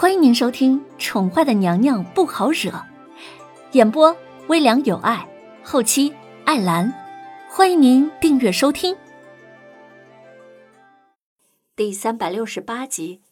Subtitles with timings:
[0.00, 2.70] 欢迎您收听《宠坏的娘娘不好惹》，
[3.72, 5.28] 演播微凉有爱，
[5.64, 6.14] 后期
[6.44, 6.94] 艾兰。
[7.50, 8.96] 欢迎您订阅收听。
[11.74, 13.22] 第三百六十八集，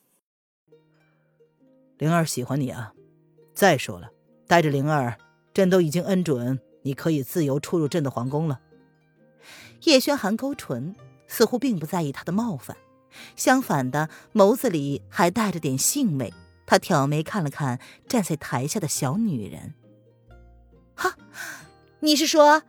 [1.98, 2.93] 灵儿喜欢你啊！
[3.55, 4.11] 再说了，
[4.48, 5.17] 带着灵儿，
[5.55, 8.59] 朕都已经恩准你可以自由出入朕的皇宫了。
[9.85, 10.96] 叶轩寒勾唇，
[11.29, 12.77] 似乎并不在意他的冒犯，
[13.37, 16.34] 相反的，眸子里还带着点兴味。
[16.66, 19.74] 他挑眉看了看站在台下的小女人，
[20.97, 21.16] 哈，
[22.01, 22.62] 你是说，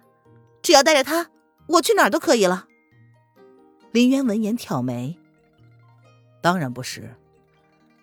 [0.61, 1.31] 只要带着她，
[1.67, 2.67] 我去哪儿都可以了？
[3.91, 5.17] 林渊闻言挑眉，
[6.41, 7.15] 当然不是，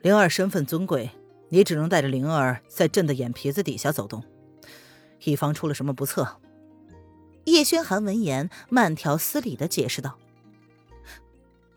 [0.02, 1.10] 灵儿身份尊贵，
[1.50, 4.24] 你只能带着灵儿在朕的眼皮子底下走动，
[5.22, 6.40] 以防出了什么不测。
[7.44, 10.18] 叶轩寒闻言慢条斯理的解释道：“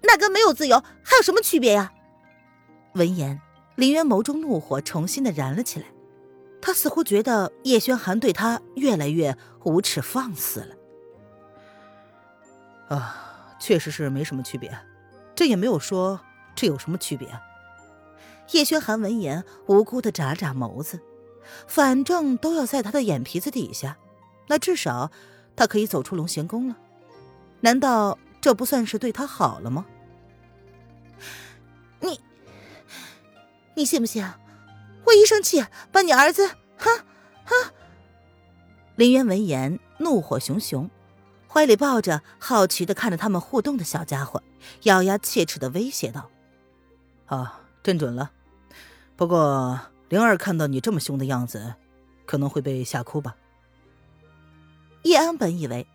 [0.02, 1.94] 那跟没有自由还有什么区别呀？”
[2.96, 3.40] 闻言。
[3.78, 5.86] 林渊眸中怒火重新的燃了起来，
[6.60, 10.76] 他似乎觉得叶轩寒对他越来越无耻放肆了。
[12.90, 14.76] 啊，确实是没什么区别，
[15.36, 16.20] 这也没有说
[16.56, 17.30] 这有什么区别。
[18.54, 21.00] 叶轩寒闻言无辜的眨眨眸子，
[21.68, 24.00] 反正都要在他的眼皮子底下，
[24.48, 25.12] 那至少
[25.56, 26.76] 他可以走出龙贤宫了。
[27.60, 29.86] 难道这不算是对他好了吗？
[33.78, 33.86] 你。
[33.86, 34.26] 信不信？
[35.06, 36.46] 我一生气，把你儿子……
[36.78, 37.06] 哼
[37.46, 37.72] 哼！
[38.98, 40.90] 林渊闻言，怒火熊熊，
[41.48, 44.44] 怀里抱着好奇的看着他们互动的小家伙，
[44.84, 46.30] 咬牙切齿的威胁道
[47.28, 48.32] ：“啊，朕准了。
[49.16, 51.76] 不过灵儿看到你这么凶的样子，
[52.26, 53.38] 可能会被吓哭吧？”
[55.04, 55.88] 叶安本以为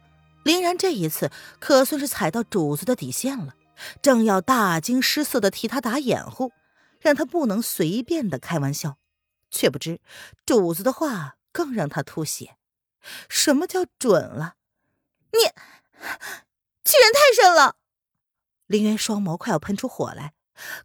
[0.45, 3.55] 林然这一次可算是踩到主子的底线了，
[4.01, 6.53] 正要大惊失色的替他打掩护。
[7.03, 8.99] 让他不能随便的开玩笑，
[9.51, 10.01] 却不知
[10.47, 12.57] 主子的话更让他吐血。
[13.29, 14.55] 什么叫准了？
[15.33, 15.39] 你
[16.85, 17.77] 欺人太甚了！
[18.67, 20.35] 林渊双眸快要喷出火来，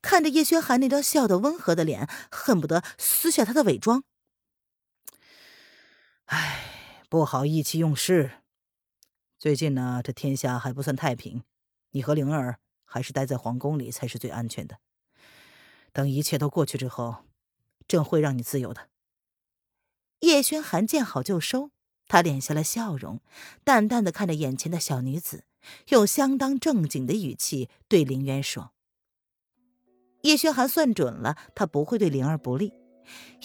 [0.01, 4.03] 看着叶轩寒那张笑得温和的脸，恨不得撕下他的伪装。
[6.25, 8.41] 唉，不好意气用事。
[9.38, 11.44] 最近呢，这天下还不算太平，
[11.91, 14.79] 你和灵儿还是待在皇宫里才是最安全的。
[15.97, 17.25] 等一切都过去之后，
[17.87, 18.81] 朕会让你自由的。
[20.19, 21.71] 叶轩寒见好就收，
[22.07, 23.19] 他敛下了笑容，
[23.63, 25.45] 淡淡的看着眼前的小女子，
[25.87, 28.73] 用相当正经的语气对林渊说
[30.21, 32.73] ：“叶轩寒算准了，他不会对灵儿不利。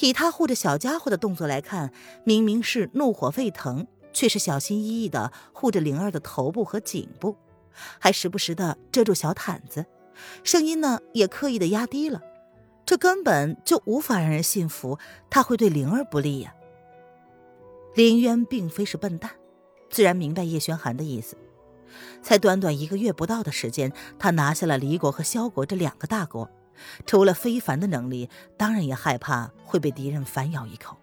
[0.02, 1.90] 以他护着小家伙的动作来看，
[2.26, 7.34] 明明是怒火沸腾，却是小心翼翼的护着灵儿的头部和颈部，
[7.98, 9.86] 还时不时的遮住小毯子，
[10.44, 12.20] 声音呢也刻意的压低了。”
[12.92, 14.98] 这根本就无法让人信服，
[15.30, 16.54] 他会对灵儿不利呀。
[17.94, 19.30] 林渊并非是笨蛋，
[19.88, 21.34] 自然明白叶轩寒的意思。
[22.22, 26.50] 才短短一个月不到的时间，他拿下了离国和萧国这两个大国，
[27.06, 30.98] 除了非凡的能力，当然也害怕会被敌人反咬一口。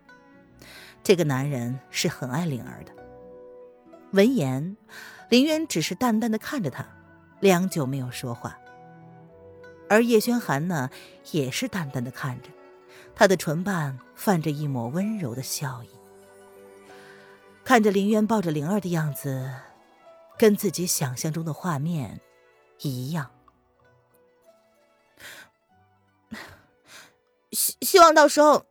[1.02, 2.92] 这个男人是很爱灵儿的。
[4.12, 4.78] 闻言，
[5.30, 6.86] 林渊只是淡淡的看着他，
[7.40, 8.56] 良久没有说话。
[9.90, 10.90] 而叶轩寒呢，
[11.32, 12.50] 也是淡淡的看着，
[13.16, 15.90] 他的唇瓣泛着一抹温柔的笑意。
[17.64, 19.52] 看着林渊抱着灵儿的样子，
[20.38, 22.22] 跟自己想象中的画面
[22.82, 23.32] 一样。
[27.52, 28.66] 希希望到时候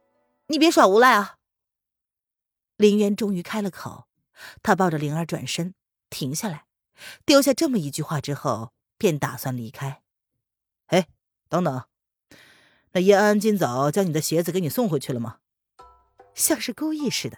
[0.47, 1.37] 你别耍无赖啊！
[2.77, 4.07] 林渊终于开了口，
[4.63, 5.75] 他抱着灵儿转身
[6.11, 6.65] 停下来，
[7.25, 10.03] 丢下这么一句话之后，便打算离开。
[10.89, 11.09] 哎，
[11.49, 11.85] 等等，
[12.93, 15.39] 那叶安今早将你的鞋子给你送回去了吗？
[16.35, 17.37] 像是故意似的，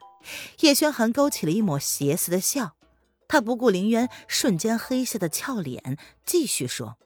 [0.60, 2.76] 叶轩寒勾起了一抹邪似的笑。
[3.26, 5.96] 他不顾林渊瞬间黑下的俏脸，
[6.26, 6.98] 继续说：“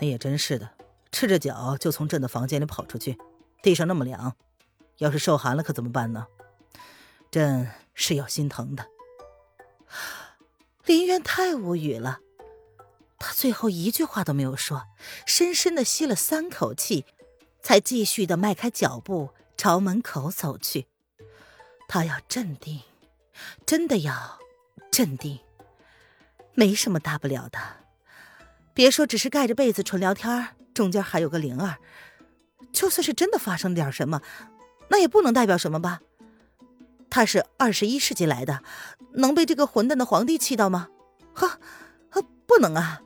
[0.00, 0.70] 那也真是的，
[1.12, 3.18] 赤着脚就从朕的房间里跑出去，
[3.62, 4.34] 地上那么凉，
[4.96, 6.26] 要是受寒了可怎么办呢？
[7.30, 8.86] 朕是要心疼的。
[10.86, 12.20] ”林渊太无语了。
[13.18, 14.84] 他最后一句话都没有说，
[15.26, 17.04] 深深的吸了三口气，
[17.62, 20.86] 才继续的迈开脚步朝门口走去。
[21.88, 22.80] 他要镇定，
[23.66, 24.38] 真的要
[24.90, 25.40] 镇定。
[26.54, 27.58] 没什么大不了的，
[28.74, 31.78] 别说只是盖着被子纯聊天，中间还有个灵儿，
[32.72, 34.22] 就算是真的发生点什么，
[34.88, 36.00] 那也不能代表什么吧？
[37.10, 38.62] 他是二十一世纪来的，
[39.14, 40.88] 能被这个混蛋的皇帝气到吗？
[41.32, 41.58] 呵，
[42.10, 43.02] 呵，不能啊！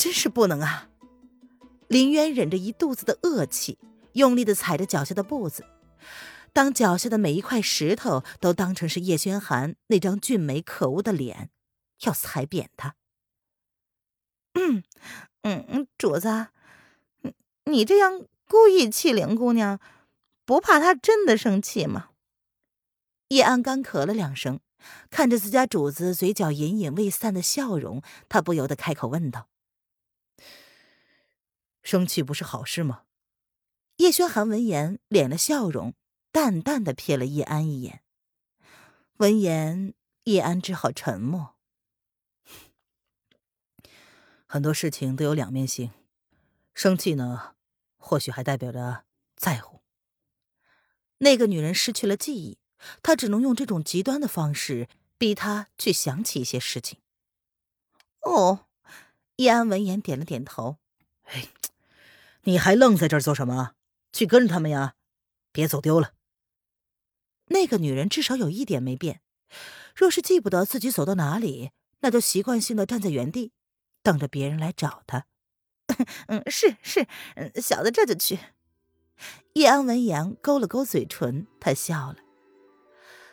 [0.00, 0.88] 真是不能啊！
[1.86, 3.78] 林渊忍着一肚子的恶气，
[4.14, 5.66] 用力的踩着脚下的步子，
[6.54, 11.50] 当脚下的每一块石头都当成是叶轩寒那张俊美可恶的脸，
[12.04, 12.94] 要踩扁他。
[14.54, 14.82] 嗯
[15.42, 16.46] 嗯，主子，
[17.20, 19.78] 你你这样故意气灵姑娘，
[20.46, 22.08] 不怕她真的生气吗？
[23.28, 24.60] 叶安干咳了两声，
[25.10, 28.00] 看着自家主子嘴角隐隐未散的笑容，
[28.30, 29.49] 他不由得开口问道。
[31.82, 33.04] 生气不是好事吗？
[33.96, 35.94] 叶轩寒闻言，敛了笑容，
[36.32, 38.02] 淡淡的瞥了叶安一眼。
[39.18, 39.92] 闻言，
[40.24, 41.56] 叶安只好沉默。
[44.46, 45.90] 很多事情都有两面性，
[46.74, 47.54] 生气呢，
[47.98, 49.04] 或许还代表着
[49.36, 49.82] 在乎。
[51.18, 52.58] 那个女人失去了记忆，
[53.02, 54.88] 他只能用这种极端的方式
[55.18, 56.98] 逼她去想起一些事情。
[58.22, 58.66] 哦，
[59.36, 60.78] 叶安闻言点了点头。
[61.24, 61.48] 哎。
[62.44, 63.72] 你还愣在这儿做什么？
[64.12, 64.94] 去跟着他们呀，
[65.52, 66.14] 别走丢了。
[67.46, 69.20] 那个女人至少有一点没变，
[69.94, 71.70] 若是记不得自己走到哪里，
[72.00, 73.52] 那就习惯性的站在原地，
[74.02, 75.26] 等着别人来找她。
[76.26, 77.06] 嗯，是是，
[77.36, 78.38] 嗯，小的这就去。
[79.52, 82.16] 叶安闻言勾了勾嘴唇，他笑了。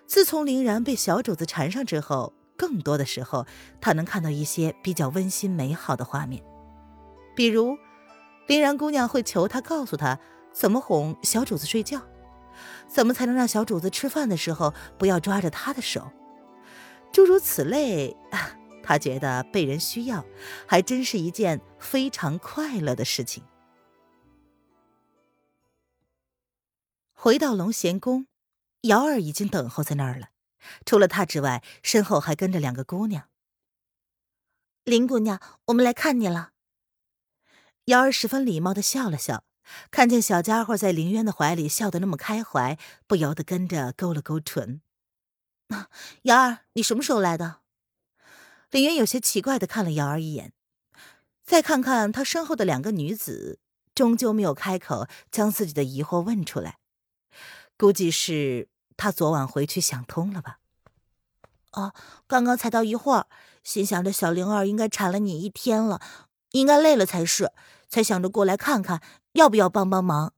[0.05, 3.47] 自从林然被小主子缠上之后，更多的时候，
[3.79, 6.43] 他能看到一些比较温馨美好的画面，
[7.35, 7.77] 比如。
[8.47, 10.19] 林然姑娘会求他告诉他
[10.51, 12.01] 怎么哄小主子睡觉，
[12.87, 16.11] 怎么才能让小主子吃饭的时候不要抓着他的手，
[17.11, 18.15] 诸如此类。
[18.83, 20.25] 他觉得被人需要，
[20.65, 23.43] 还真是一件非常快乐的事情。
[27.13, 28.27] 回到龙贤宫，
[28.83, 30.29] 瑶儿已经等候在那儿了。
[30.85, 33.27] 除了他之外，身后还跟着两个姑娘。
[34.85, 36.51] 林姑娘，我们来看你了。
[37.87, 39.45] 瑶儿十分礼貌的笑了笑，
[39.91, 44.81] 看见小家伙在林渊的怀里笑得那么开怀，不由得跟着勾了勾唇。
[46.23, 47.61] 瑶儿，你什么时候来的？
[48.71, 50.51] 林渊有些奇怪的看了瑶儿一眼，
[51.45, 53.59] 再看看他身后的两个女子，
[53.95, 56.79] 终究没有开口将自己的疑惑问出来。
[57.77, 58.67] 估计是
[58.97, 60.59] 他昨晚回去想通了吧。
[61.71, 61.93] 哦，
[62.27, 63.27] 刚刚才到一会儿，
[63.63, 66.01] 心想着小灵儿应该缠了你一天了，
[66.51, 67.53] 应该累了才是。
[67.89, 69.01] 才想着过来看看，
[69.33, 70.33] 要不要帮帮忙。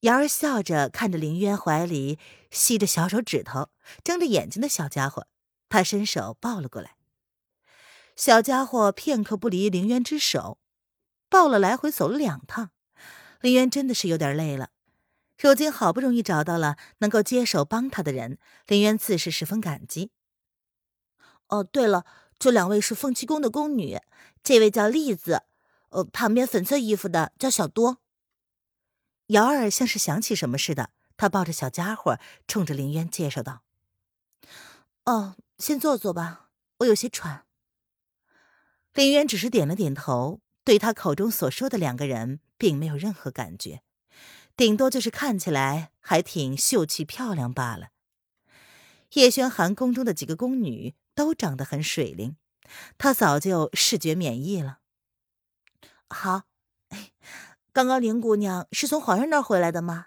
[0.00, 2.18] 瑶儿笑着看着林渊怀里
[2.50, 3.70] 吸着小手指头、
[4.02, 5.26] 睁着眼睛的小家伙，
[5.68, 6.96] 他伸手抱了过来。
[8.14, 10.58] 小家伙片刻不离林渊之手，
[11.30, 12.70] 抱了来回走了两趟。
[13.40, 14.70] 林渊真的是有点累了，
[15.38, 20.10] 如今好不容易找到了能够接手帮他的人，林渊自是十分感激。
[21.48, 22.04] 哦，对了，
[22.38, 23.98] 这两位是凤栖宫的宫女，
[24.42, 25.44] 这位叫栗子。
[25.94, 27.98] 呃，旁边粉色衣服的叫小多。
[29.28, 32.18] 瑶儿像是想起什么似的，他抱着小家伙，
[32.48, 33.62] 冲着林渊介绍道
[35.06, 36.48] ：“哦，先坐坐吧，
[36.78, 37.46] 我有些喘。”
[38.92, 43.82] 林渊只是点了点头，对他口中所说的两个人并没有任何感觉，
[44.56, 47.90] 顶多就是看起来还挺秀气漂亮罢了。
[49.12, 52.36] 叶轩寒宫中的几个宫女都长得很水灵，
[52.98, 54.80] 他早就视觉免疫了。
[56.08, 56.42] 好，
[57.72, 60.06] 刚刚林姑娘是从皇上那儿回来的吗？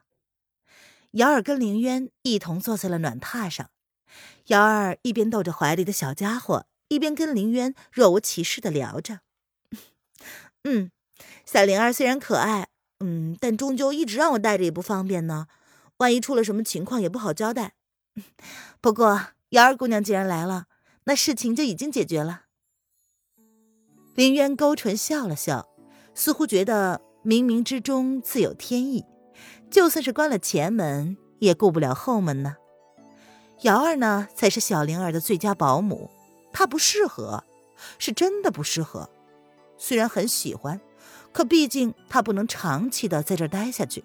[1.12, 3.72] 瑶儿跟林渊一同坐在了暖榻上，
[4.48, 9.22] 瑶儿一边逗着怀里的小家伙，一边跟林渊若无其事的聊着。
[10.64, 10.92] 嗯，
[11.46, 12.68] 小灵儿虽然可爱，
[13.00, 15.48] 嗯，但终究一直让我带着也不方便呢，
[15.98, 17.74] 万一出了什么情况也不好交代。
[18.80, 20.68] 不过瑶儿姑娘既然来了，
[21.06, 22.44] 那事情就已经解决了。
[24.14, 25.70] 林渊勾唇笑了笑。
[26.18, 29.06] 似乎觉得冥冥之中自有天意，
[29.70, 32.56] 就算是关了前门，也顾不了后门呢。
[33.62, 36.10] 瑶儿呢，才是小灵儿的最佳保姆，
[36.52, 37.44] 她不适合，
[38.00, 39.08] 是真的不适合。
[39.78, 40.82] 虽然很喜欢，
[41.32, 44.04] 可毕竟她不能长期的在这儿待下去。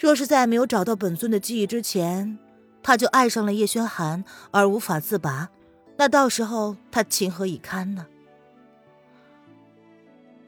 [0.00, 2.36] 若是在没有找到本尊的记忆之前，
[2.82, 5.50] 她就爱上了叶轩寒而无法自拔，
[5.98, 8.06] 那到时候她情何以堪呢？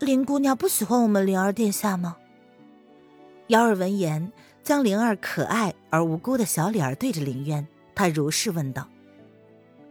[0.01, 2.17] 林姑娘不喜欢我们灵儿殿下吗？
[3.49, 8.89] 瑶儿闻言，将灵儿可爱而无辜的小脸儿对着林渊，她如是问道：“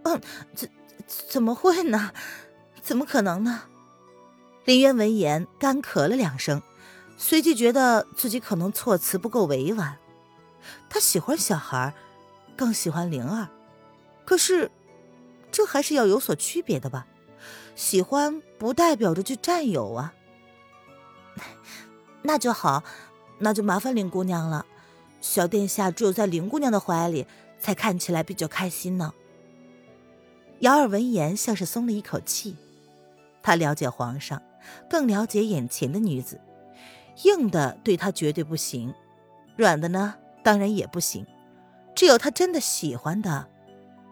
[0.04, 0.22] 嗯，
[0.56, 0.70] 怎
[1.08, 2.12] 怎么会呢？
[2.82, 3.64] 怎么可能呢？”
[4.64, 6.62] 林渊闻言干咳了两声，
[7.18, 9.98] 随即觉得自己可能措辞不够委婉。
[10.90, 11.94] 他喜欢小孩，
[12.56, 13.50] 更喜欢灵儿，
[14.26, 14.72] 可是
[15.52, 17.08] 这还是要有所区别的吧。
[17.77, 20.15] 喜欢不代表着去占有啊！
[22.24, 22.84] 那就好，
[23.38, 24.65] 那就麻烦林姑娘了。
[25.22, 27.27] 小殿下只有在林姑娘的怀里，
[27.60, 29.13] 才看起来比较开心呢。
[30.62, 32.57] 瑶儿闻言，像是松了一口气。
[33.43, 34.41] 他了解皇上，
[34.89, 36.41] 更了解眼前的女子，
[37.25, 38.91] 硬的对他绝对不行，
[39.55, 41.24] 软的呢，当然也不行。
[41.93, 43.48] 只有他真的喜欢的，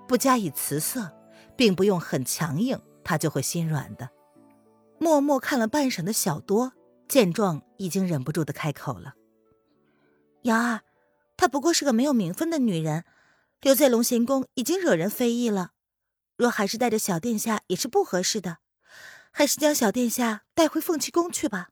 [0.08, 1.12] 不加以辞色，
[1.56, 4.10] 并不用很强硬，他就会心软的。
[5.00, 6.74] 默默看了半晌的小多，
[7.08, 9.14] 见状已经忍不住的开口了
[10.44, 10.82] ：“瑶儿。”
[11.38, 13.04] 她不过是个没有名分的女人，
[13.60, 15.72] 留在龙贤宫已经惹人非议了。
[16.38, 18.60] 若还是带着小殿下，也是不合适的。
[19.32, 21.72] 还是将小殿下带回凤栖宫去吧。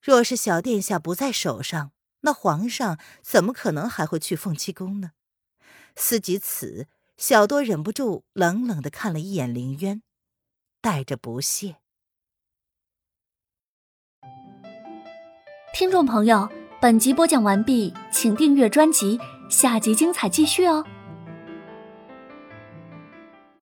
[0.00, 5.10] 若是小殿下不在手上，那皇上怎么可能还会去凤栖宫呢？
[5.96, 10.02] 思及此，小多忍不住冷冷的看了一眼林渊，
[10.80, 11.76] 带着不屑。
[15.72, 16.48] 听众朋友。
[16.80, 19.18] 本集播讲完毕，请订阅专辑，
[19.48, 20.84] 下集精彩继续哦。